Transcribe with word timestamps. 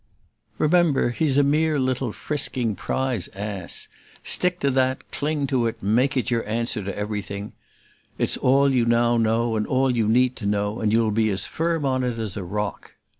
"Remember, 0.57 1.11
he's 1.11 1.37
a 1.37 1.43
mere 1.43 1.77
little 1.79 2.11
frisking 2.11 2.73
prize 2.75 3.27
ass; 3.35 3.87
stick 4.23 4.59
to 4.61 4.71
that, 4.71 5.11
cling 5.11 5.45
to 5.45 5.67
it, 5.67 5.83
make 5.83 6.17
it 6.17 6.31
your 6.31 6.43
answer 6.47 6.83
to 6.83 6.97
everything: 6.97 7.53
it's 8.17 8.35
all 8.35 8.73
you 8.73 8.85
now 8.85 9.17
know 9.17 9.55
and 9.55 9.67
all 9.67 9.91
you 9.95 10.07
need 10.07 10.35
to 10.37 10.47
know, 10.47 10.79
and 10.79 10.91
you'll 10.91 11.11
be 11.11 11.29
as 11.29 11.45
firm 11.45 11.85
on 11.85 12.03
it 12.03 12.17
as 12.17 12.35
on 12.35 12.41
a 12.41 12.45
rock!" 12.47 12.95